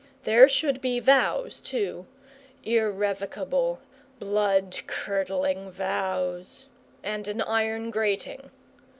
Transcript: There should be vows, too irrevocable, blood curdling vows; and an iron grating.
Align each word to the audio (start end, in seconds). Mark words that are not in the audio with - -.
There 0.23 0.49
should 0.49 0.81
be 0.81 0.99
vows, 0.99 1.61
too 1.63 2.07
irrevocable, 2.63 3.79
blood 4.17 4.75
curdling 4.87 5.69
vows; 5.69 6.65
and 7.03 7.27
an 7.27 7.39
iron 7.41 7.91
grating. 7.91 8.49